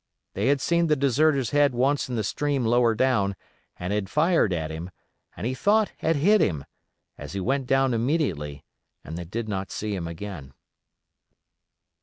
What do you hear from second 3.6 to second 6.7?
and had fired at him, and he thought had hit him,